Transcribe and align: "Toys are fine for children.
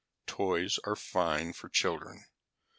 "Toys 0.25 0.79
are 0.83 0.95
fine 0.95 1.53
for 1.53 1.69
children. 1.69 2.25